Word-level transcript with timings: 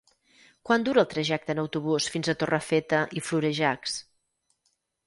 Quant 0.69 0.85
dura 0.87 1.01
el 1.03 1.09
trajecte 1.11 1.55
en 1.55 1.61
autobús 1.65 2.09
fins 2.17 2.33
a 2.33 2.37
Torrefeta 2.45 3.05
i 3.21 3.25
Florejacs? 3.31 4.05